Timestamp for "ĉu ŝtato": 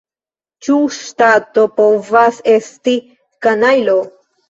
0.67-1.67